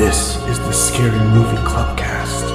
[0.00, 2.48] This is the Scary Movie Clubcast.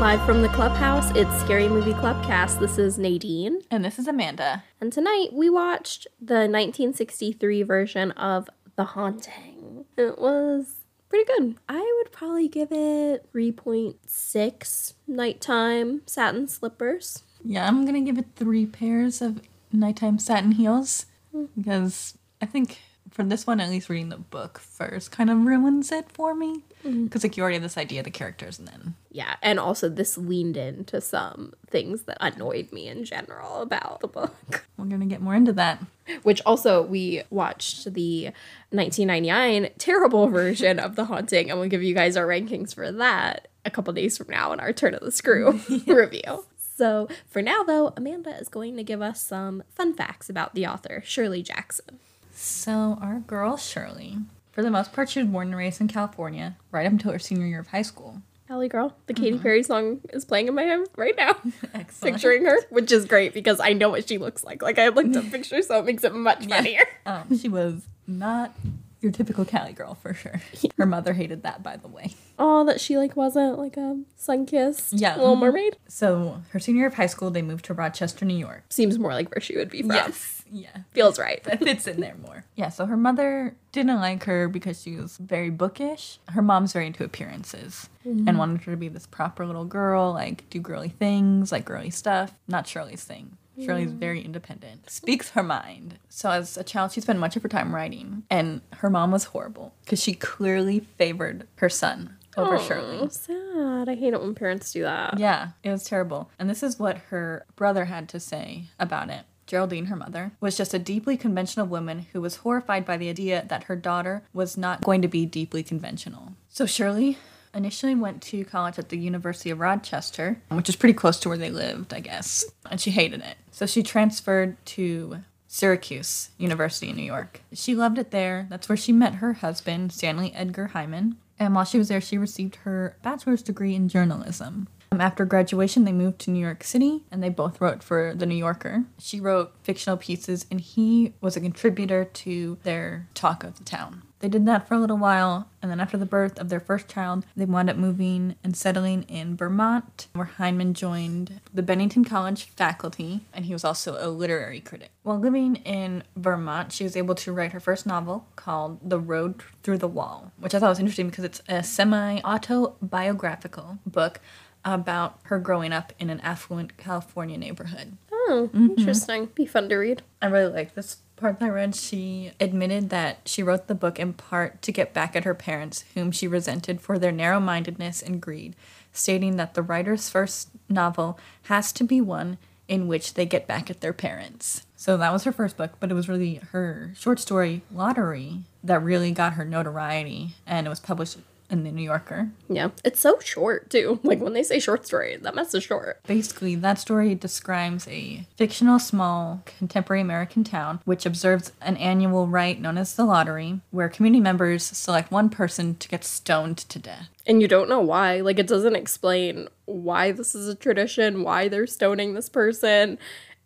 [0.00, 2.58] Live from the clubhouse, it's Scary Movie Clubcast.
[2.58, 3.60] This is Nadine.
[3.70, 4.64] And this is Amanda.
[4.80, 9.84] And tonight we watched the 1963 version of The Haunting.
[9.98, 10.76] It was
[11.10, 11.56] pretty good.
[11.68, 17.24] I would probably give it 3.6 nighttime satin slippers.
[17.44, 21.44] Yeah, I'm gonna give it three pairs of nighttime satin heels hmm.
[21.54, 22.78] because I think
[23.18, 26.62] for this one, at least reading the book first kind of ruins it for me
[26.84, 27.02] mm-hmm.
[27.02, 29.88] because like you already have this idea of the characters and then Yeah, and also
[29.88, 34.66] this leaned into some things that annoyed me in general about the book.
[34.78, 35.82] we're gonna get more into that.
[36.22, 38.26] Which also we watched the
[38.70, 43.48] 1999 terrible version of The Haunting, and we'll give you guys our rankings for that
[43.64, 46.44] a couple days from now in our Turn of the Screw review.
[46.56, 50.68] So for now, though, Amanda is going to give us some fun facts about the
[50.68, 51.98] author, Shirley Jackson.
[52.40, 54.16] So our girl Shirley,
[54.52, 57.18] for the most part, she was born and raised in California right up until her
[57.18, 58.22] senior year of high school.
[58.48, 61.32] Alley Girl, the Katy Perry song is playing in my head right now.
[61.74, 62.14] Excellent.
[62.14, 64.62] Picturing her, which is great because I know what she looks like.
[64.62, 66.84] Like I looked up pictures, so it makes it much funnier.
[67.06, 68.54] Um, she was not
[69.00, 70.42] your typical Cali girl for sure.
[70.76, 72.14] Her mother hated that, by the way.
[72.38, 75.16] Oh, that she like wasn't like a sun kissed Yeah.
[75.16, 75.34] Little.
[75.36, 75.76] Mermaid.
[75.88, 78.64] So her senior year of high school, they moved to Rochester, New York.
[78.70, 80.12] Seems more like where she would be from.
[80.50, 80.76] Yeah.
[80.92, 81.42] Feels right.
[81.44, 82.44] That fits in there more.
[82.56, 86.18] Yeah, so her mother didn't like her because she was very bookish.
[86.28, 88.36] Her mom's very into appearances and mm-hmm.
[88.36, 92.34] wanted her to be this proper little girl, like do girly things, like girly stuff.
[92.48, 93.36] Not Shirley's thing.
[93.64, 93.98] Shirley's mm.
[93.98, 95.98] very independent, speaks her mind.
[96.08, 99.24] So, as a child, she spent much of her time writing, and her mom was
[99.24, 102.98] horrible because she clearly favored her son over Shirley.
[103.00, 103.88] Oh, sad.
[103.88, 105.18] I hate it when parents do that.
[105.18, 106.30] Yeah, it was terrible.
[106.38, 109.24] And this is what her brother had to say about it.
[109.48, 113.44] Geraldine, her mother, was just a deeply conventional woman who was horrified by the idea
[113.48, 116.34] that her daughter was not going to be deeply conventional.
[116.48, 117.18] So Shirley
[117.54, 121.38] initially went to college at the University of Rochester, which is pretty close to where
[121.38, 123.36] they lived, I guess, and she hated it.
[123.50, 127.40] So she transferred to Syracuse University in New York.
[127.54, 128.46] She loved it there.
[128.50, 131.16] That's where she met her husband, Stanley Edgar Hyman.
[131.38, 134.68] And while she was there, she received her bachelor's degree in journalism.
[134.90, 138.26] Um, After graduation, they moved to New York City and they both wrote for The
[138.26, 138.84] New Yorker.
[138.98, 144.02] She wrote fictional pieces and he was a contributor to their talk of the town.
[144.20, 146.88] They did that for a little while, and then after the birth of their first
[146.88, 152.44] child, they wound up moving and settling in Vermont, where Hyman joined the Bennington College
[152.44, 154.90] faculty, and he was also a literary critic.
[155.04, 159.40] While living in Vermont, she was able to write her first novel called The Road
[159.62, 164.20] Through the Wall, which I thought was interesting because it's a semi autobiographical book
[164.64, 167.96] about her growing up in an affluent California neighborhood.
[168.12, 168.78] Oh, mm-hmm.
[168.78, 169.26] interesting.
[169.34, 170.02] Be fun to read.
[170.20, 171.74] I really like this part that I read.
[171.74, 175.84] She admitted that she wrote the book in part to get back at her parents,
[175.94, 178.54] whom she resented for their narrow mindedness and greed,
[178.92, 182.38] stating that the writer's first novel has to be one
[182.68, 184.62] in which they get back at their parents.
[184.76, 188.82] So that was her first book, but it was really her short story, Lottery, that
[188.82, 191.18] really got her notoriety, and it was published
[191.50, 192.30] in the New Yorker.
[192.48, 192.70] Yeah.
[192.84, 194.00] It's so short, too.
[194.08, 196.02] Like when they say short story, that mess is short.
[196.06, 202.58] Basically, that story describes a fictional small contemporary American town which observes an annual rite
[202.58, 207.08] known as the lottery, where community members select one person to get stoned to death.
[207.26, 208.20] And you don't know why.
[208.20, 212.98] Like it doesn't explain why this is a tradition, why they're stoning this person.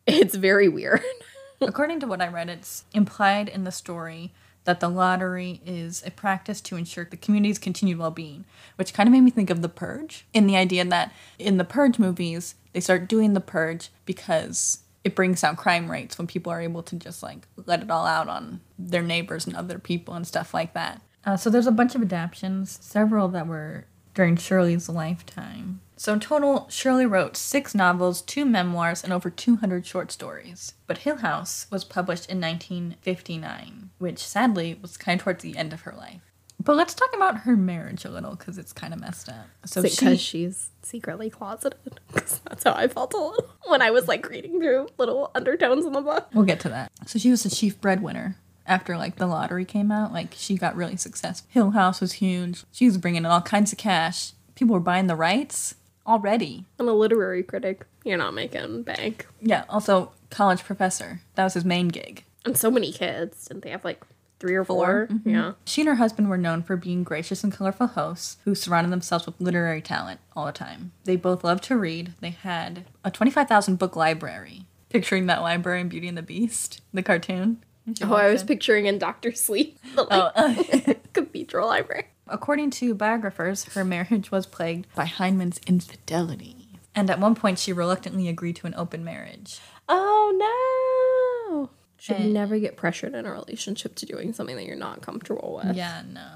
[0.06, 1.02] It's very weird.
[1.60, 4.32] According to what I read, it's implied in the story
[4.64, 8.44] that the lottery is a practice to ensure the community's continued well being,
[8.76, 11.64] which kind of made me think of The Purge, in the idea that in the
[11.64, 16.52] Purge movies, they start doing The Purge because it brings down crime rates when people
[16.52, 20.14] are able to just like let it all out on their neighbors and other people
[20.14, 21.02] and stuff like that.
[21.24, 25.80] Uh, so there's a bunch of adaptations, several that were during Shirley's lifetime.
[26.02, 30.74] So in total, Shirley wrote six novels, two memoirs, and over 200 short stories.
[30.88, 35.72] But Hill House was published in 1959, which sadly was kind of towards the end
[35.72, 36.22] of her life.
[36.58, 39.46] But let's talk about her marriage a little because it's kind of messed up.
[39.64, 42.00] So because she, she's secretly closeted.
[42.12, 45.92] that's how I felt a little when I was like reading through little undertones in
[45.92, 46.26] the book.
[46.34, 46.90] we'll get to that.
[47.06, 50.12] So she was the chief breadwinner after like the lottery came out.
[50.12, 51.48] Like she got really successful.
[51.52, 52.64] Hill House was huge.
[52.72, 54.32] She was bringing in all kinds of cash.
[54.56, 55.76] People were buying the rights
[56.06, 56.64] already.
[56.78, 57.86] I'm a literary critic.
[58.04, 59.26] You're not making bank.
[59.40, 59.64] Yeah.
[59.68, 61.20] Also, college professor.
[61.34, 62.24] That was his main gig.
[62.44, 63.46] And so many kids.
[63.46, 64.02] Didn't they have like
[64.40, 65.30] three or 4 mm-hmm.
[65.30, 65.52] Yeah.
[65.64, 69.24] She and her husband were known for being gracious and colorful hosts who surrounded themselves
[69.24, 70.90] with literary talent all the time.
[71.04, 72.14] They both loved to read.
[72.20, 74.66] They had a 25,000 book library.
[74.88, 77.62] Picturing that library in Beauty and the Beast, the cartoon.
[78.02, 82.06] Oh, I was picturing in Doctor Sleep, the Oh, like, cathedral library.
[82.32, 86.56] According to biographers, her marriage was plagued by Hyman's infidelity.
[86.94, 89.60] And at one point, she reluctantly agreed to an open marriage.
[89.88, 91.70] Oh no!
[91.98, 92.26] Should Eh.
[92.26, 95.76] never get pressured in a relationship to doing something that you're not comfortable with.
[95.76, 96.28] Yeah, no.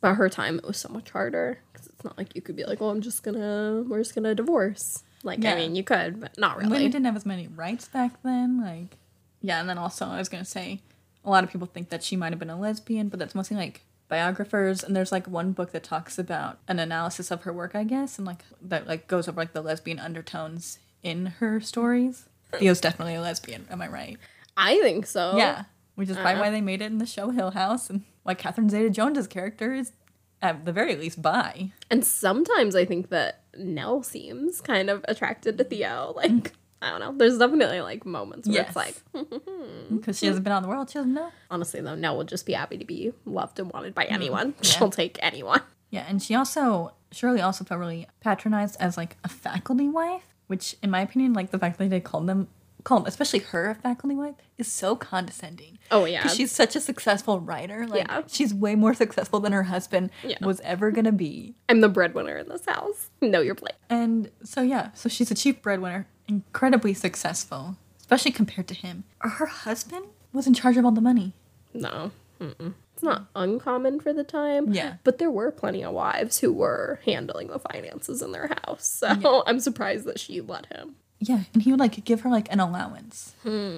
[0.00, 2.64] But her time, it was so much harder because it's not like you could be
[2.64, 5.54] like, "Well, I'm just gonna, we're just gonna divorce." Like, Yeah.
[5.54, 6.68] I mean, you could, but not really.
[6.70, 8.60] Women didn't have as many rights back then.
[8.62, 8.96] Like,
[9.40, 10.80] yeah, and then also, I was going to say,
[11.24, 13.56] a lot of people think that she might have been a lesbian, but that's mostly
[13.56, 14.82] like biographers.
[14.82, 18.18] And there's like one book that talks about an analysis of her work, I guess,
[18.18, 22.28] and like that like goes over like the lesbian undertones in her stories.
[22.52, 23.66] Theo's definitely a lesbian.
[23.70, 24.18] Am I right?
[24.56, 25.36] I think so.
[25.36, 25.64] Yeah,
[25.94, 26.40] which is probably Uh-uh.
[26.40, 26.50] why uh-huh.
[26.52, 29.92] they made it in the show Hill House, and why Catherine Zeta-Jones's character is
[30.40, 31.72] at the very least bi.
[31.90, 36.12] And sometimes I think that Nell seems kind of attracted to Theo.
[36.16, 36.50] Like, mm.
[36.82, 37.14] I don't know.
[37.16, 38.68] There's definitely like moments where Yes.
[38.68, 38.94] it's like,
[39.90, 41.30] Because she hasn't been out in the world, she doesn't know.
[41.50, 44.52] honestly, though, Nell will just be happy to be loved and wanted by anyone.
[44.52, 44.60] Mm-hmm.
[44.64, 44.70] yeah.
[44.70, 45.60] She'll take anyone.
[45.90, 50.76] Yeah, and she also Shirley also felt really patronized as like a faculty wife, which
[50.82, 52.48] in my opinion, like the fact that they called them
[52.84, 55.76] called especially her a faculty wife is so condescending.
[55.90, 56.22] Oh, yeah.
[56.22, 57.84] Because she's such a successful writer.
[57.86, 58.22] Like Yeah.
[58.28, 60.36] she's way more successful than her husband Yeah.
[60.40, 61.54] was ever gonna be.
[61.68, 63.10] I'm the breadwinner in this house.
[63.20, 63.74] Know your place.
[63.90, 69.04] And so yeah, so she's a chief breadwinner, incredibly successful, especially compared to him.
[69.20, 71.32] Her husband was in charge of all the money.
[71.74, 72.10] No.
[72.40, 72.74] Mm-mm.
[72.94, 74.72] It's not uncommon for the time.
[74.72, 74.94] Yeah.
[75.04, 78.86] But there were plenty of wives who were handling the finances in their house.
[78.86, 80.96] So I'm surprised that she let him.
[81.18, 83.34] Yeah, and he would like give her like an allowance.
[83.42, 83.76] Hmm.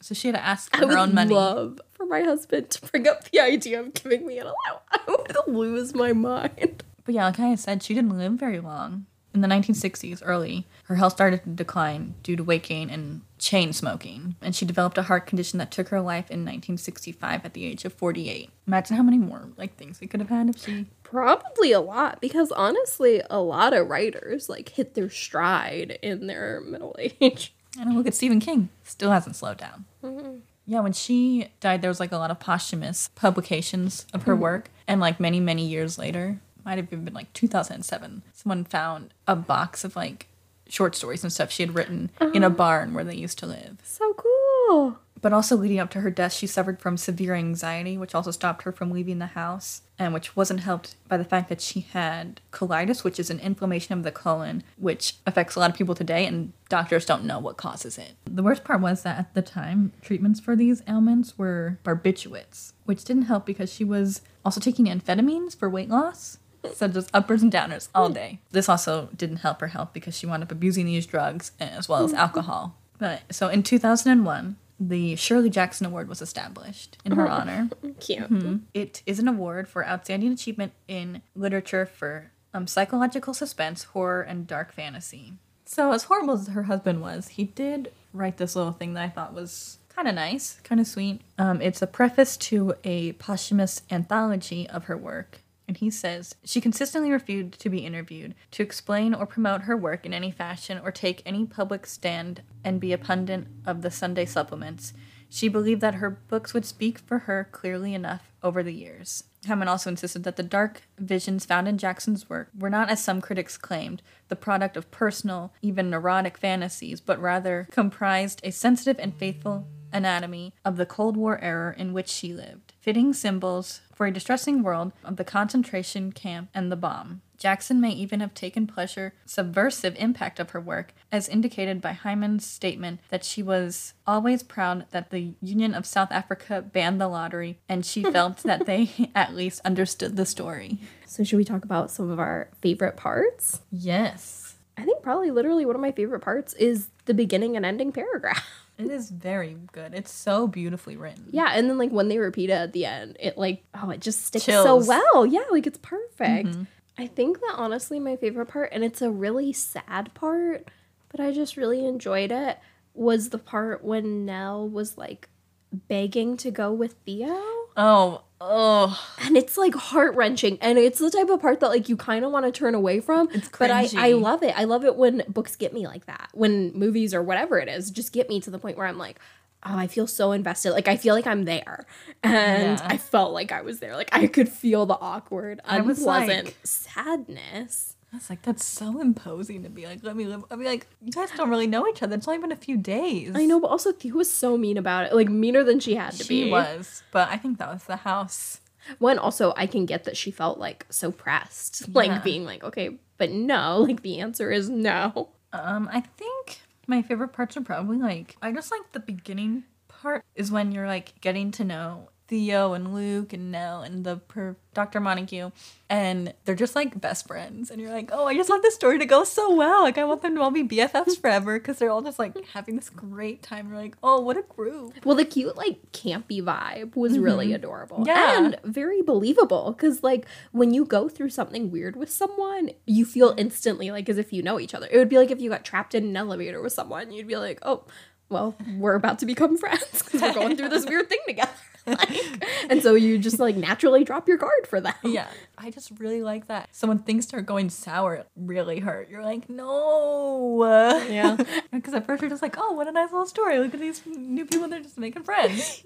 [0.00, 0.74] So she had to ask.
[0.74, 1.34] I for would her own money.
[1.34, 4.82] love for my husband to bring up the idea of giving me an allowance.
[4.92, 5.00] I
[5.46, 6.82] would lose my mind.
[7.04, 9.04] But yeah, like I said, she didn't live very long.
[9.34, 13.74] In the 1960s, early, her health started to decline due to weight gain and chain
[13.74, 17.66] smoking, and she developed a heart condition that took her life in 1965 at the
[17.66, 18.48] age of 48.
[18.66, 20.86] Imagine how many more like things we could have had if she.
[21.02, 26.60] Probably a lot because honestly, a lot of writers like hit their stride in their
[26.66, 27.52] middle age.
[27.78, 29.84] And look at Stephen King, still hasn't slowed down.
[30.02, 30.38] Mm-hmm.
[30.64, 34.42] Yeah, when she died, there was like a lot of posthumous publications of her mm-hmm.
[34.42, 39.14] work, and like many, many years later, might have even been like 2007, someone found
[39.26, 40.28] a box of like
[40.68, 42.56] short stories and stuff she had written in a uh-huh.
[42.56, 43.78] barn where they used to live.
[43.82, 44.98] So cool.
[45.20, 48.62] But also leading up to her death, she suffered from severe anxiety, which also stopped
[48.62, 52.40] her from leaving the house, and which wasn't helped by the fact that she had
[52.52, 56.24] colitis, which is an inflammation of the colon, which affects a lot of people today,
[56.24, 58.12] and doctors don't know what causes it.
[58.26, 63.04] The worst part was that at the time, treatments for these ailments were barbiturates, which
[63.04, 66.38] didn't help because she was also taking amphetamines for weight loss.
[66.74, 68.40] So just uppers and downers all day.
[68.50, 72.04] This also didn't help her health because she wound up abusing these drugs as well
[72.04, 72.76] as alcohol.
[72.98, 77.70] But so in 2001, the Shirley Jackson Award was established in her honor.
[78.00, 78.60] Cute.
[78.74, 84.46] It is an award for outstanding achievement in literature for um, psychological suspense, horror, and
[84.46, 85.34] dark fantasy.
[85.64, 89.08] So, as horrible as her husband was, he did write this little thing that I
[89.08, 91.20] thought was kind of nice, kind of sweet.
[91.38, 95.42] Um, it's a preface to a posthumous anthology of her work.
[95.68, 100.06] And he says, She consistently refused to be interviewed, to explain or promote her work
[100.06, 104.24] in any fashion, or take any public stand and be a pundit of the Sunday
[104.24, 104.94] supplements.
[105.28, 109.24] She believed that her books would speak for her clearly enough over the years.
[109.46, 113.20] Hyman also insisted that the dark visions found in Jackson's work were not, as some
[113.20, 119.14] critics claimed, the product of personal, even neurotic fantasies, but rather comprised a sensitive and
[119.14, 124.12] faithful anatomy of the Cold War era in which she lived, fitting symbols for a
[124.12, 127.22] distressing world of the concentration camp and the bomb.
[127.38, 132.44] Jackson may even have taken pleasure subversive impact of her work, as indicated by Hyman's
[132.44, 137.58] statement that she was always proud that the Union of South Africa banned the lottery,
[137.68, 140.78] and she felt that they at least understood the story.
[141.06, 143.60] So should we talk about some of our favorite parts?
[143.70, 144.56] Yes.
[144.76, 148.44] I think probably literally one of my favorite parts is the beginning and ending paragraph.
[148.78, 149.92] It is very good.
[149.92, 151.26] It's so beautifully written.
[151.30, 154.00] Yeah, and then like when they repeat it at the end, it like oh, it
[154.00, 154.64] just sticks Chills.
[154.64, 155.26] so well.
[155.26, 156.48] Yeah, like it's perfect.
[156.48, 156.62] Mm-hmm.
[156.96, 160.68] I think that honestly my favorite part, and it's a really sad part,
[161.08, 162.58] but I just really enjoyed it,
[162.94, 165.28] was the part when Nell was like
[165.72, 167.28] begging to go with Theo.
[167.76, 169.04] Oh, oh.
[169.24, 172.24] And it's like heart wrenching, and it's the type of part that like you kind
[172.24, 173.28] of want to turn away from.
[173.32, 174.54] It's but I I love it.
[174.56, 176.28] I love it when books get me like that.
[176.34, 179.20] When movies or whatever it is just get me to the point where I'm like,
[179.64, 180.72] oh, I feel so invested.
[180.72, 181.86] Like I feel like I'm there,
[182.22, 182.86] and Yeah.
[182.88, 183.94] I felt like I was there.
[183.96, 187.94] Like I could feel the awkward, unpleasant like- sadness.
[188.12, 190.44] I was like, that's so imposing to be like, let me live.
[190.50, 192.16] I'd be like, you guys don't really know each other.
[192.16, 193.32] It's only been a few days.
[193.34, 195.14] I know, but also Theo was so mean about it.
[195.14, 196.50] Like meaner than she had to She be.
[196.50, 198.60] was, but I think that was the house.
[198.98, 201.86] One also I can get that she felt like so pressed.
[201.94, 205.28] Like being like, okay, but no, like the answer is no.
[205.52, 210.24] Um, I think my favorite parts are probably like I just like the beginning part
[210.34, 214.56] is when you're like getting to know Theo and Luke and Nell and the per-
[214.74, 215.00] Dr.
[215.00, 215.50] Montague,
[215.88, 218.98] and they're just like best friends, and you're like, oh, I just want this story
[218.98, 219.82] to go so well.
[219.82, 222.76] Like I want them to all be BFFs forever because they're all just like having
[222.76, 223.68] this great time.
[223.68, 224.94] You're like, oh, what a group.
[225.06, 227.54] Well, the cute like campy vibe was really mm-hmm.
[227.56, 228.04] adorable.
[228.06, 228.36] Yeah.
[228.36, 233.34] And very believable cuz like when you go through something weird with someone, you feel
[233.38, 234.86] instantly like as if you know each other.
[234.90, 237.36] It would be like if you got trapped in an elevator with someone, you'd be
[237.36, 237.84] like, "Oh,
[238.28, 241.50] well, we're about to become friends cuz we're going through this weird thing together."
[241.88, 244.92] Like, and so you just like naturally drop your guard for them.
[245.02, 246.68] Yeah, I just really like that.
[246.70, 249.08] So when things start going sour, it really hurt.
[249.08, 250.64] You're like, no.
[251.08, 251.36] Yeah.
[251.72, 253.58] Because at first you're just like, oh, what a nice little story.
[253.58, 254.68] Look at these new people.
[254.68, 255.82] They're just making friends.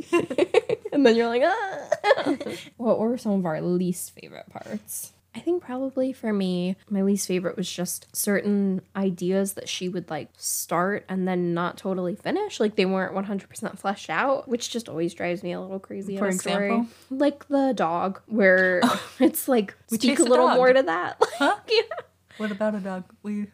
[0.93, 2.35] and then you're like, ah.
[2.79, 5.13] what were some of our least favorite parts?
[5.35, 10.11] I think probably for me, my least favorite was just certain ideas that she would
[10.11, 12.61] like start and then not totally finish.
[12.61, 16.19] Like they weren't 100% fleshed out, which just always drives me a little crazy.
[16.19, 16.67] For a story.
[16.67, 16.87] example?
[17.11, 19.03] Like the dog, where oh.
[19.21, 20.57] it's like, We speak a a little dog.
[20.57, 21.23] more to that.
[21.39, 21.57] Huh?
[21.69, 21.83] yeah.
[22.37, 23.05] What about a dog?
[23.23, 23.47] We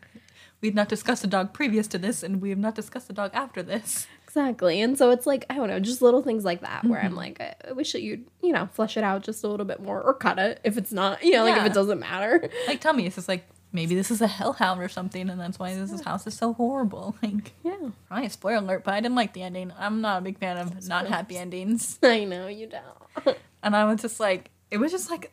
[0.61, 3.31] we'd not discussed a dog previous to this, and we have not discussed a dog
[3.35, 4.07] after this.
[4.29, 4.81] Exactly.
[4.83, 7.07] And so it's like, I don't know, just little things like that where Mm-hmm.
[7.09, 9.65] I'm like, I, I wish that you'd, you know, flesh it out just a little
[9.65, 12.49] bit more or cut it if it's not, you know, like if it doesn't matter.
[12.67, 15.59] Like, tell me, it's just like maybe this is a hellhound or something, and that's
[15.59, 17.17] why this is- house is so horrible.
[17.23, 17.77] Like, Yeah.
[18.11, 19.73] a spoiler alert, but I didn't like the ending.
[19.79, 23.37] I'm not a big fan of not happy endings, I know you don't.
[23.63, 25.33] and I was just like, it was just like,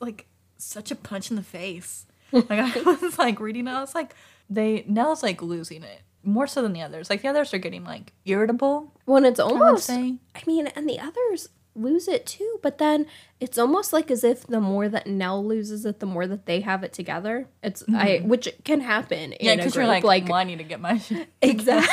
[0.00, 0.26] like
[0.58, 2.04] such a punch in the face.
[2.30, 4.14] Like I was like reading it, I was like,
[4.50, 7.10] they Nell's like losing it more so than the others.
[7.10, 8.92] Like the others are getting like irritable.
[9.04, 10.16] when it's I almost, say.
[10.34, 13.06] I mean, and the others lose it too, but then
[13.40, 16.60] it's almost like as if the more that Nell loses it, the more that they
[16.60, 17.46] have it together.
[17.62, 19.30] It's I, which can happen.
[19.30, 19.44] Mm-hmm.
[19.44, 21.28] Yeah, because you're group, like, well, I need to get my shit.
[21.42, 21.88] Exactly.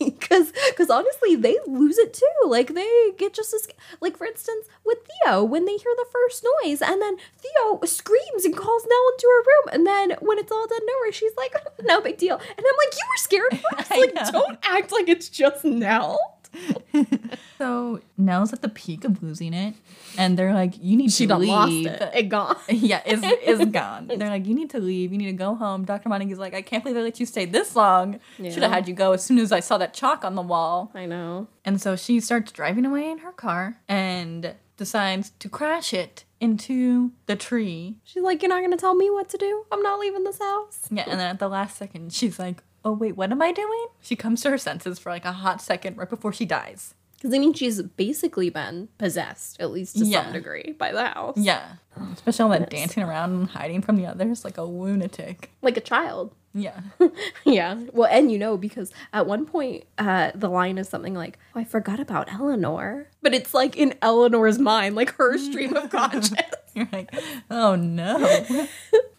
[0.18, 2.46] Because because honestly, they lose it too.
[2.46, 3.68] Like they get just as
[4.00, 8.44] like for instance with Theo when they hear the first noise and then Theo screams
[8.44, 11.54] and calls Nell into her room and then when it's all done over, she's like,
[11.82, 13.90] "No big deal." And I'm like, "You were scared first.
[13.90, 16.37] Like don't act like it's just Nell."
[17.58, 19.74] So Nell's at the peak of losing it,
[20.16, 22.10] and they're like, "You need She to done lost leave." it.
[22.14, 22.56] It gone.
[22.68, 24.06] yeah, is is gone.
[24.16, 25.10] They're like, "You need to leave.
[25.10, 26.08] You need to go home." Dr.
[26.08, 28.20] Montague's like, "I can't believe they let you stay this long.
[28.36, 30.92] Should have had you go as soon as I saw that chalk on the wall."
[30.94, 31.48] I know.
[31.64, 37.10] And so she starts driving away in her car and decides to crash it into
[37.26, 37.96] the tree.
[38.04, 39.64] She's like, "You're not gonna tell me what to do.
[39.72, 42.92] I'm not leaving this house." Yeah, and then at the last second, she's like, "Oh
[42.92, 45.96] wait, what am I doing?" She comes to her senses for like a hot second
[45.96, 46.94] right before she dies.
[47.16, 50.22] Because I mean, she's basically been possessed, at least to Yeah.
[50.24, 51.36] some degree, by the house.
[51.36, 51.64] Yeah,
[52.12, 55.50] especially all that dancing around and hiding from the others like a lunatic.
[55.60, 56.32] like a child.
[56.54, 56.80] Yeah.
[57.44, 57.78] Yeah.
[57.92, 61.60] Well, and you know, because at one point, uh, the line is something like, oh,
[61.60, 63.08] I forgot about Eleanor.
[63.22, 66.34] But it's like in Eleanor's mind, like her stream of conscious.
[66.74, 67.10] You're like,
[67.50, 68.66] oh no.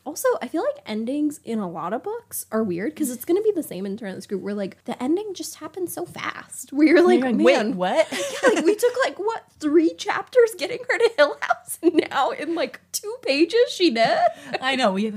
[0.05, 3.37] also, I feel like endings in a lot of books are weird because it's going
[3.37, 5.91] to be the same in Turn of the Screw where like the ending just happens
[5.91, 6.71] so fast.
[6.71, 8.07] Where you're like, You're like, man, wait, what?
[8.11, 12.29] yeah, like we took like what three chapters getting her to Hill House, and now
[12.29, 14.19] in like two pages she did.
[14.61, 14.91] I know.
[14.91, 15.11] We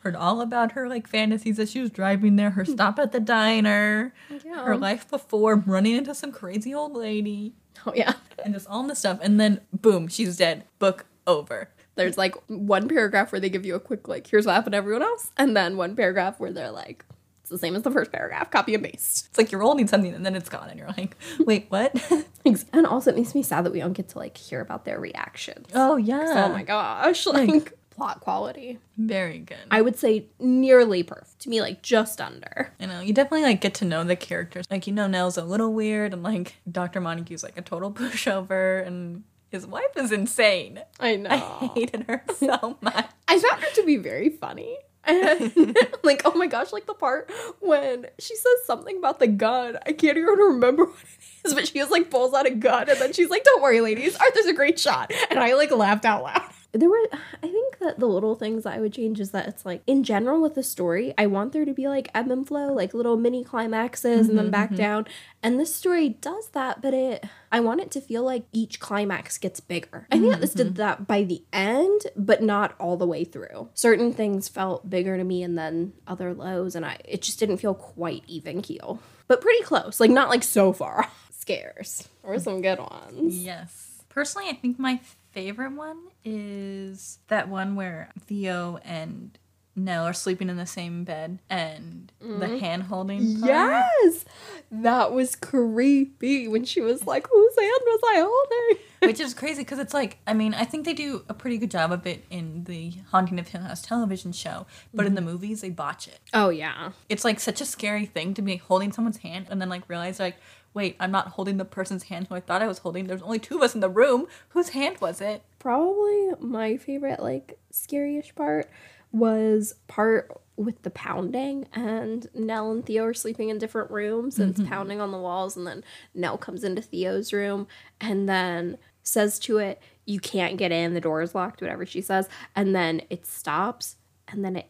[0.00, 2.72] heard all about her like fantasies that she was driving there, her hmm.
[2.72, 4.12] stop at the diner,
[4.44, 4.64] Yeah.
[4.64, 7.54] her life before running into some crazy old lady,
[7.86, 8.14] Oh yeah.
[8.44, 9.18] and just all this stuff.
[9.22, 10.64] And then boom, she's dead.
[10.78, 11.70] Book over.
[11.96, 14.76] There's like one paragraph where they give you a quick like, here's what happened to
[14.78, 17.04] everyone else, and then one paragraph where they're like,
[17.40, 19.26] it's the same as the first paragraph, copy and paste.
[19.30, 21.94] It's like you're holding something and then it's gone, and you're like, wait, what?
[22.72, 24.98] And also, it makes me sad that we don't get to like hear about their
[24.98, 25.66] reactions.
[25.74, 26.46] oh yeah.
[26.46, 28.78] Oh my gosh, like plot quality.
[28.96, 29.58] Very good.
[29.70, 31.40] I would say nearly perfect.
[31.40, 32.72] To me, like just under.
[32.78, 34.66] You know, you definitely like get to know the characters.
[34.70, 37.00] Like you know, Nell's a little weird, and like Dr.
[37.00, 40.80] Montague's like a total pushover, and his wife is insane.
[41.00, 41.30] I know.
[41.30, 43.06] I hated her so much.
[43.26, 44.78] I found her to be very funny.
[45.04, 49.78] And like, oh my gosh, like the part when she says something about the gun.
[49.86, 52.88] I can't even remember what it is, but she just like pulls out a gun
[52.88, 55.10] and then she's like, Don't worry, ladies, Arthur's a great shot.
[55.30, 56.42] And I like laughed out loud.
[56.72, 59.64] There were, I think that the little things that I would change is that it's
[59.64, 62.74] like, in general, with the story, I want there to be like ebb and flow,
[62.74, 64.76] like little mini climaxes and then mm-hmm, back mm-hmm.
[64.76, 65.06] down.
[65.42, 69.38] And this story does that, but it, I want it to feel like each climax
[69.38, 70.06] gets bigger.
[70.12, 70.76] I think that this did mm-hmm.
[70.76, 73.70] that by the end, but not all the way through.
[73.72, 77.58] Certain things felt bigger to me and then other lows, and I, it just didn't
[77.58, 80.00] feel quite even keel, but pretty close.
[80.00, 81.08] Like, not like so far.
[81.30, 82.06] Scares.
[82.22, 83.38] or some good ones.
[83.38, 84.02] Yes.
[84.10, 85.00] Personally, I think my
[85.32, 89.38] favorite one is that one where Theo and
[89.78, 92.56] Nell are sleeping in the same bed and the mm-hmm.
[92.58, 93.20] hand holding.
[93.22, 94.24] Yes,
[94.70, 99.62] that was creepy when she was like, "Whose hand was I holding?" Which is crazy
[99.62, 102.24] because it's like, I mean, I think they do a pretty good job of it
[102.30, 105.30] in the Haunting of Hill House television show, but in the mm-hmm.
[105.30, 106.18] movies, they botch it.
[106.34, 109.68] Oh yeah, It's like such a scary thing to be holding someone's hand and then
[109.68, 110.36] like realize, like,
[110.78, 113.06] wait, I'm not holding the person's hand who I thought I was holding.
[113.06, 114.26] There's only two of us in the room.
[114.50, 115.42] Whose hand was it?
[115.58, 118.70] probably my favorite like scary-ish part
[119.12, 124.50] was part with the pounding and Nell and Theo are sleeping in different rooms and
[124.50, 124.70] it's mm-hmm.
[124.70, 127.66] pounding on the walls and then Nell comes into Theo's room
[128.00, 130.92] and then says to it, "You can't get in.
[130.92, 134.66] The door is locked." Whatever she says, and then it stops and then it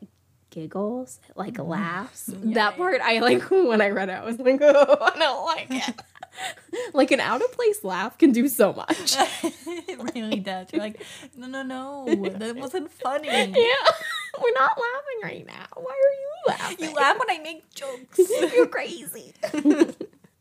[0.58, 1.70] giggles, it like mm-hmm.
[1.70, 2.30] laughs.
[2.34, 5.66] that part I like when I read it, I was like, "Oh, I don't like
[5.70, 6.02] it."
[6.94, 9.16] like an out of place laugh can do so much.
[9.18, 10.68] it really does.
[10.72, 11.02] You're like,
[11.36, 13.28] no, no, no, that wasn't funny.
[13.28, 13.92] Yeah,
[14.40, 15.66] we're not laughing right now.
[15.74, 16.88] Why are you laughing?
[16.88, 18.20] You laugh when I make jokes.
[18.54, 19.34] You're crazy.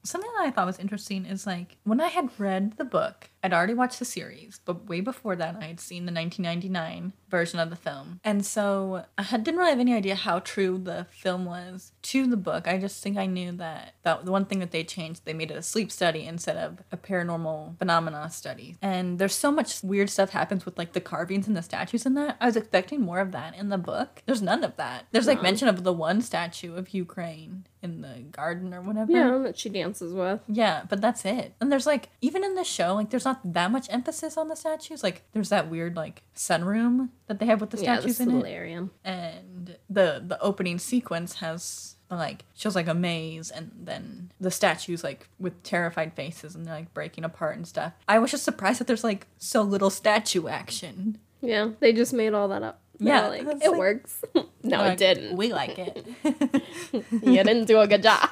[0.03, 3.53] Something that I thought was interesting is like when I had read the book, I'd
[3.53, 7.69] already watched the series, but way before that, I had seen the 1999 version of
[7.69, 8.19] the film.
[8.21, 12.35] And so I didn't really have any idea how true the film was to the
[12.35, 12.67] book.
[12.67, 15.49] I just think I knew that, that the one thing that they changed, they made
[15.49, 18.75] it a sleep study instead of a paranormal phenomena study.
[18.81, 22.15] And there's so much weird stuff happens with like the carvings and the statues in
[22.15, 22.35] that.
[22.41, 24.23] I was expecting more of that in the book.
[24.25, 25.05] There's none of that.
[25.11, 29.11] There's like mention of the one statue of Ukraine in the garden or whatever.
[29.11, 30.41] Yeah, that she dances with.
[30.47, 31.53] Yeah, but that's it.
[31.61, 34.55] And there's like even in the show, like there's not that much emphasis on the
[34.55, 35.03] statues.
[35.03, 38.29] Like there's that weird like sunroom that they have with the Yeah, the statues in
[38.29, 38.39] it.
[38.39, 38.91] solarium.
[39.03, 45.03] And the the opening sequence has like shows like a maze and then the statues
[45.03, 47.93] like with terrified faces and they're like breaking apart and stuff.
[48.07, 51.17] I was just surprised that there's like so little statue action.
[51.41, 52.81] Yeah, they just made all that up.
[52.99, 54.23] Yeah, like, it like- works.
[54.63, 55.37] no, Like, it didn't.
[55.37, 56.05] We like it.
[57.11, 58.29] you didn't do a good job.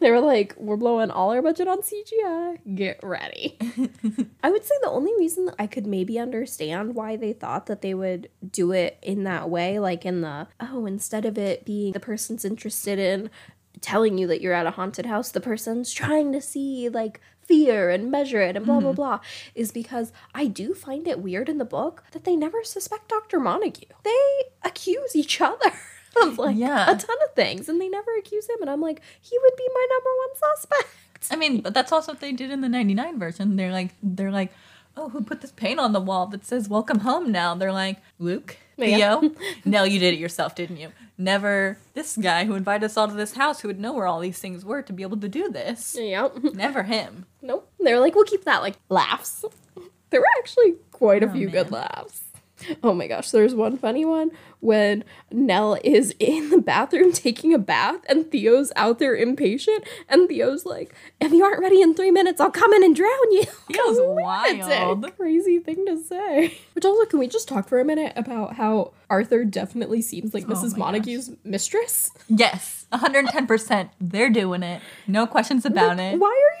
[0.00, 2.74] They were like, we're blowing all our budget on CGI.
[2.74, 3.58] Get ready.
[4.42, 7.82] I would say the only reason that I could maybe understand why they thought that
[7.82, 11.92] they would do it in that way, like in the, oh, instead of it being
[11.92, 13.30] the person's interested in
[13.80, 17.90] telling you that you're at a haunted house, the person's trying to see like fear
[17.90, 18.96] and measure it and blah blah mm-hmm.
[18.96, 19.20] blah
[19.54, 23.40] is because I do find it weird in the book that they never suspect Dr.
[23.40, 23.88] Montague.
[24.04, 25.72] They accuse each other
[26.22, 26.84] of like Yeah.
[26.84, 29.68] a ton of things and they never accuse him and I'm like he would be
[29.74, 30.88] my number one suspect.
[31.30, 33.56] I mean, but that's also what they did in the 99 version.
[33.56, 34.52] They're like they're like,
[34.96, 37.98] "Oh, who put this paint on the wall that says welcome home now?" They're like,
[38.18, 39.20] "Luke, Yeah.
[39.20, 39.30] Theo."
[39.64, 40.90] no, you did it yourself, didn't you?
[41.18, 44.20] Never this guy who invited us all to this house who would know where all
[44.20, 45.96] these things were to be able to do this.
[45.98, 46.42] Yep.
[46.54, 47.26] Never him.
[47.42, 47.70] Nope.
[47.78, 49.44] They're like, we'll keep that like laughs.
[50.10, 52.22] There were actually quite a Oh, few good laughs.
[52.82, 57.58] Oh my gosh, there's one funny one when Nell is in the bathroom taking a
[57.58, 62.10] bath and Theo's out there impatient and Theo's like, if you aren't ready in three
[62.10, 63.44] minutes, I'll come in and drown you.
[63.72, 65.16] Theo's wild.
[65.16, 66.58] Crazy thing to say.
[66.74, 70.44] Which also, can we just talk for a minute about how Arthur definitely seems like
[70.44, 70.76] Oh Mrs.
[70.76, 72.10] Montague's mistress?
[72.28, 73.90] Yes, 110%.
[74.00, 74.80] They're doing it.
[75.06, 76.18] No questions about Like, it.
[76.20, 76.56] Why are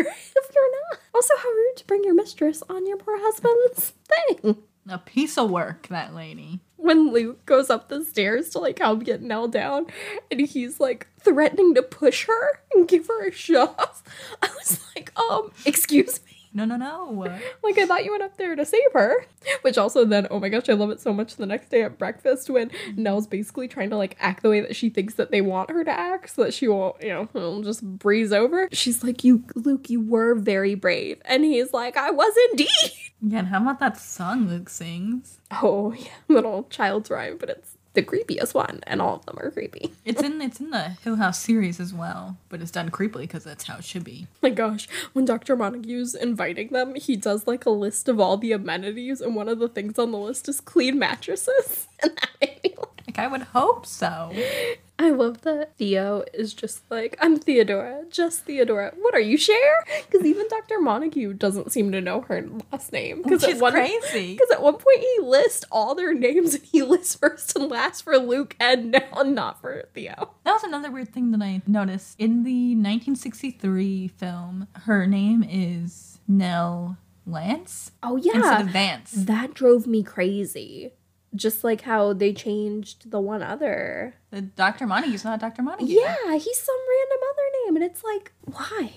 [0.00, 1.00] you there if you're not?
[1.14, 3.92] Also, how rude to bring your mistress on your poor husband's
[4.40, 4.56] thing.
[4.88, 6.60] A piece of work, that lady.
[6.76, 9.86] When Luke goes up the stairs to like help get Nell down,
[10.30, 14.02] and he's like threatening to push her and give her a shove,
[14.42, 16.31] I was like, um, excuse me.
[16.54, 17.26] No, no, no.
[17.62, 19.26] Like I thought you went up there to save her.
[19.62, 21.98] Which also then, oh my gosh, I love it so much the next day at
[21.98, 23.02] breakfast when mm-hmm.
[23.02, 25.84] Nell's basically trying to like act the way that she thinks that they want her
[25.84, 28.68] to act so that she won't, you know, just breeze over.
[28.72, 31.20] She's like, You Luke, you were very brave.
[31.24, 32.68] And he's like, I was indeed.
[33.24, 35.38] Yeah, and how about that song Luke sings?
[35.50, 39.50] Oh yeah, little child's rhyme, but it's the creepiest one, and all of them are
[39.50, 39.92] creepy.
[40.04, 43.44] It's in it's in the Hill House series as well, but it's done creepily because
[43.44, 44.26] that's how it should be.
[44.42, 45.56] my gosh, when Dr.
[45.56, 49.58] Montague's inviting them, he does like a list of all the amenities, and one of
[49.58, 51.86] the things on the list is clean mattresses.
[52.04, 52.88] And that made me laugh.
[53.16, 54.32] Like, I would hope so.
[54.98, 58.92] I love that Theo is just like, I'm Theodora, just Theodora.
[58.98, 59.56] What are you, Cher?
[60.08, 60.80] Because even Dr.
[60.80, 63.22] Montague doesn't seem to know her last name.
[63.30, 64.34] Is one, crazy.
[64.34, 68.02] Because at one point he lists all their names and he lists first and last
[68.02, 70.30] for Luke and now not for Theo.
[70.44, 72.14] That was another weird thing that I noticed.
[72.18, 76.96] In the 1963 film, her name is Nell
[77.26, 78.36] Lance Oh, yeah.
[78.36, 79.12] instead of Vance.
[79.12, 80.92] That drove me crazy.
[81.34, 84.14] Just like how they changed the one other.
[84.30, 84.86] The Dr.
[84.86, 85.62] Montague's not Dr.
[85.62, 85.86] Montague.
[85.94, 87.76] Yeah, he's some random other name.
[87.76, 88.92] And it's like, why?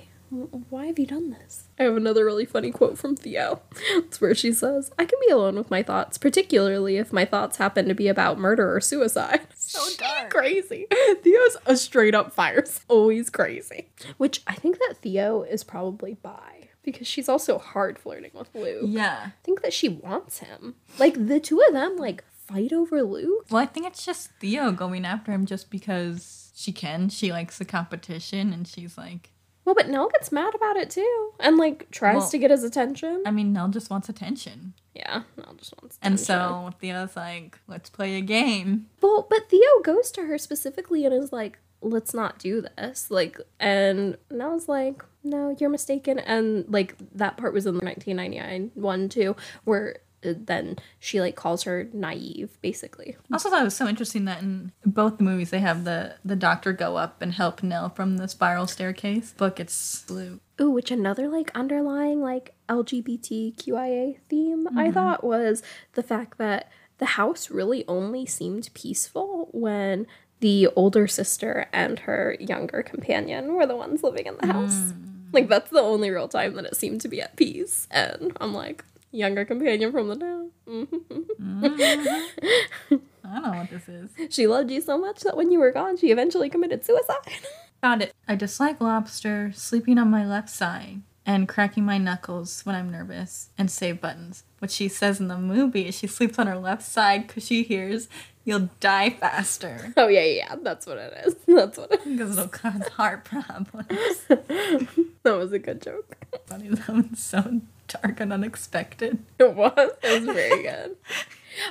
[0.69, 1.69] Why have you done this?
[1.79, 3.61] I have another really funny quote from Theo.
[3.91, 7.57] It's where she says, I can be alone with my thoughts, particularly if my thoughts
[7.57, 9.41] happen to be about murder or suicide.
[9.67, 10.29] So dark.
[10.31, 10.85] crazy.
[11.23, 12.63] Theo's a straight up fire.
[12.87, 13.89] Always crazy.
[14.17, 18.83] Which I think that Theo is probably bi because she's also hard flirting with Luke.
[18.87, 19.23] Yeah.
[19.27, 20.75] I think that she wants him.
[20.99, 23.47] Like the two of them like fight over Luke.
[23.49, 27.09] Well, I think it's just Theo going after him just because she can.
[27.09, 29.31] She likes the competition and she's like,
[29.65, 32.63] Well, but Nell gets mad about it too, and like tries Well, to get his
[32.63, 33.23] attention.
[33.25, 34.73] I mean, Nell just wants attention.
[34.93, 35.97] yeah, Nell just wants.
[36.03, 36.25] And attention.
[36.25, 38.87] so Theo's like, let's play a game.
[39.01, 43.39] well, but Theo goes to her specifically and is like, "Let's not do this." Like,
[43.59, 49.09] and Nell's like, "No, you're mistaken." And like that part was in the 1999 one
[49.09, 53.15] too, where uh, then she like calls her naive, basically.
[53.31, 56.15] I also thought it was so interesting that in both the movies they have the
[56.23, 59.33] the doctor go up and help Nell from the spiral staircase.
[59.33, 60.39] Book it's blue.
[60.59, 65.61] Ooh, which another like underlying like LGBTQIA theme I thought was
[65.93, 70.07] the fact that the house really only seemed peaceful when
[70.45, 74.93] the older sister and her younger companion were the ones living in the house.
[75.33, 77.87] Like that's the only real time that it seemed to be at peace.
[77.89, 80.51] And I'm like, younger companion from the town.
[80.67, 80.99] Mhm.
[83.23, 84.11] I don't know what this is.
[84.29, 87.25] She loved you so much that when you were gone, she eventually committed suicide.
[87.81, 88.13] Found it.
[88.27, 93.49] I dislike lobster, sleeping on my left side, and cracking my knuckles when I'm nervous,
[93.57, 94.43] and save buttons.
[94.59, 97.63] What she says in the movie is she sleeps on her left side because she
[97.63, 98.07] hears
[98.45, 99.93] you'll die faster.
[99.97, 101.35] oh yeah, yeah, that's what it is.
[101.47, 102.17] That's what it is.
[102.17, 103.89] Because it'll cause heart problems.
[105.23, 106.17] That was a good joke.
[106.45, 109.17] Funny, that one's so dark and unexpected.
[109.39, 109.73] It was.
[110.03, 110.97] It was very good.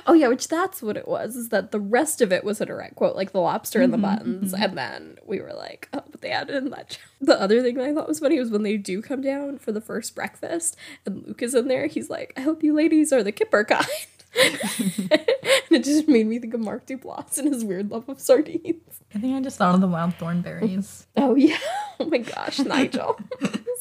[0.07, 1.35] Oh yeah, which that's what it was.
[1.35, 3.97] Is that the rest of it was a direct quote, like the lobster and the
[3.97, 4.63] mm-hmm, buttons, mm-hmm.
[4.63, 6.97] and then we were like, oh, but they added in that.
[7.21, 9.71] The other thing that I thought was funny was when they do come down for
[9.71, 11.87] the first breakfast, and Luke is in there.
[11.87, 13.87] He's like, I hope you ladies are the kipper kind.
[14.43, 15.09] and
[15.71, 19.01] it just made me think of Mark Duplass and his weird love of sardines.
[19.15, 21.05] I think I just thought of the Wild Thornberrys.
[21.15, 21.57] Oh yeah.
[21.97, 23.17] Oh my gosh, Nigel.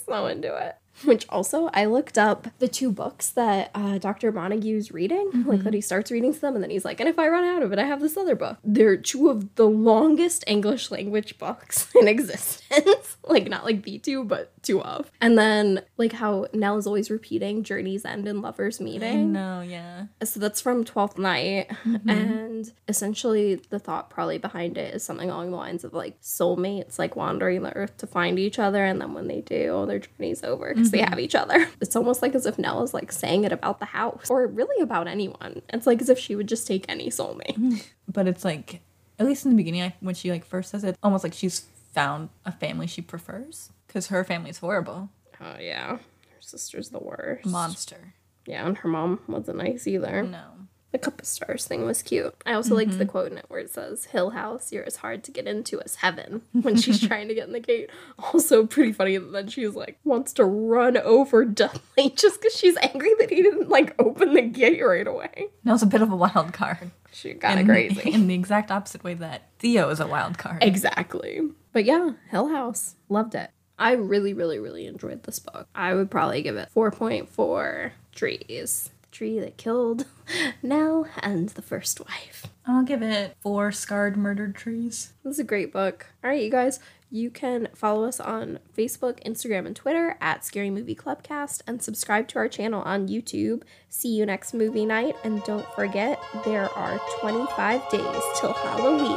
[0.07, 0.77] so into it.
[1.07, 4.33] Which also, I looked up the two books that uh, Dr.
[4.33, 7.19] Montague's reading, like that he starts reading to them, and then he's like, and if
[7.19, 8.59] I run out of it, I have this other book.
[8.65, 13.17] They're two of the longest English language books in existence.
[13.25, 15.11] like, not like the two, but two of.
[15.21, 19.33] And then, like, how Nell is always repeating Journey's End and Lover's Meeting.
[19.33, 20.07] No, yeah.
[20.23, 22.09] So that's from Twelfth Night, mm-hmm.
[22.09, 26.99] and essentially the thought probably behind it is something along the lines of like soulmates,
[26.99, 30.43] like wandering the earth to find each other, and then when they do, their journey's
[30.43, 31.11] over because they mm-hmm.
[31.11, 31.69] have each other.
[31.85, 34.83] It's almost like as if Nell is like saying it about the house, or really
[34.83, 35.61] about anyone.
[35.69, 37.59] It's like as if she would just take any soulmate.
[37.59, 37.77] Mm-hmm.
[38.09, 38.81] But it's like,
[39.19, 42.29] at least in the beginning, when she like first says it, almost like she's found
[42.45, 43.71] a family she prefers.
[43.95, 45.09] Because her family's horrible.
[45.41, 47.47] Oh yeah, her sister's the worst.
[47.47, 48.15] Monster.
[48.45, 50.25] Yeah, and her mom wasn't nice either.
[50.25, 50.49] No.
[50.91, 52.35] The cup of stars thing was cute.
[52.45, 53.11] I also liked the mm-hmm.
[53.11, 55.97] quote in it where it says, Hill House, you're as hard to get into as
[55.97, 57.89] heaven when she's trying to get in the gate.
[58.19, 62.77] Also pretty funny that then she's like wants to run over Dudley just because she's
[62.83, 65.47] angry that he didn't like open the gate right away.
[65.63, 66.91] That was a bit of a wild card.
[67.13, 68.11] She kind of In- crazy.
[68.11, 70.65] In the exact opposite way that Theo is a wild card.
[70.65, 71.41] Exactly.
[71.73, 72.97] But yeah, Hill House.
[73.09, 73.51] Loved it.
[73.79, 75.67] I really, really, really enjoyed this book.
[75.75, 78.91] I would probably give it 4.4 trees.
[79.03, 80.07] The tree that killed
[80.63, 82.47] Nell and the first wife.
[82.67, 85.13] I'll give it four scarred murdered trees.
[85.23, 86.07] This is a great book.
[86.23, 90.71] All right, you guys, you can follow us on Facebook, Instagram, and Twitter at Scary
[90.71, 93.63] Movie Clubcast and subscribe to our channel on YouTube.
[93.89, 95.15] See you next movie night.
[95.23, 99.17] And don't forget, there are 25 days till Halloween.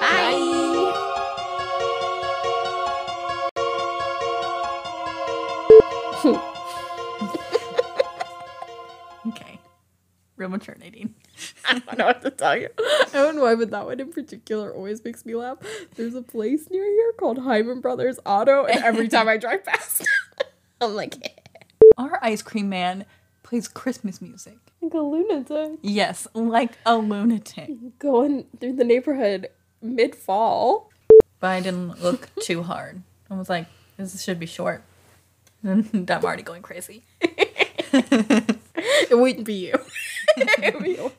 [0.00, 0.89] Bye.
[9.26, 9.58] Okay.
[10.36, 11.14] Real mature Nadine.
[11.68, 12.68] I don't know what to tell you.
[12.78, 15.58] I don't know why, but that one in particular always makes me laugh.
[15.96, 20.08] There's a place near here called Hyman Brothers Auto, and every time I drive past,
[20.80, 21.28] I'm like, eh.
[21.98, 23.04] Our ice cream man
[23.42, 24.56] plays Christmas music.
[24.80, 25.78] Like a lunatic.
[25.82, 27.98] Yes, like a lunatic.
[27.98, 29.48] Going through the neighborhood
[29.82, 30.90] mid fall.
[31.40, 33.02] But I didn't look too hard.
[33.30, 33.66] I was like,
[33.98, 34.82] this should be short.
[35.64, 37.04] I'm already going crazy.
[39.10, 39.74] It wouldn't be you.
[40.80, 41.12] be you.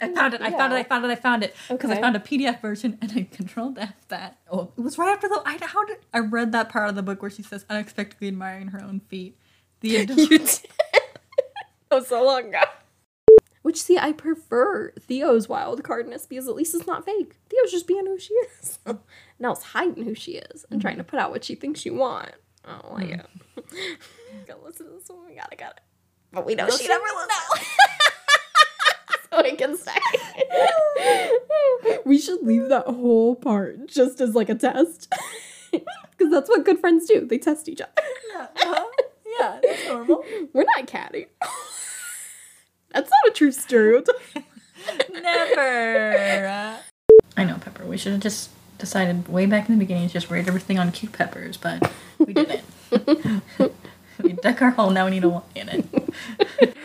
[0.00, 0.40] I found it.
[0.40, 0.76] I found it.
[0.76, 1.10] I found it.
[1.10, 1.56] I found it.
[1.68, 4.38] Because I found a PDF version and I controlled F that.
[4.50, 5.42] Oh, it was right after the.
[5.44, 8.68] I how did I read that part of the book where she says unexpectedly admiring
[8.68, 9.38] her own feet.
[9.80, 10.10] The end.
[10.10, 10.70] You adult, did.
[11.90, 12.62] that was so long ago.
[13.62, 17.36] Which, see, I prefer Theo's wild cardness because at least it's not fake.
[17.50, 18.78] Theo's just being who she is.
[19.38, 21.00] Nell's hiding who she is and trying mm-hmm.
[21.02, 22.32] to put out what she thinks she want.
[22.64, 23.26] Oh, I don't like it.
[24.46, 25.26] gotta listen to this one.
[25.26, 25.80] We gotta get it.
[26.32, 27.66] But we know she never listens.
[29.30, 29.96] so we can say.
[32.04, 35.12] we should leave that whole part just as like a test.
[36.20, 37.24] Because that's what good friends do.
[37.24, 37.92] They test each other.
[38.34, 38.84] yeah, uh-huh.
[39.38, 40.22] yeah, that's normal.
[40.52, 41.28] We're not catty.
[42.92, 44.20] That's not a true stereotype.
[45.10, 46.78] Never.
[47.36, 47.86] I know, Pepper.
[47.86, 50.90] We should have just decided way back in the beginning to just rate everything on
[50.92, 52.64] cute peppers, but we didn't.
[54.22, 54.90] we dug our hole.
[54.90, 56.74] Now we need a a Y in it.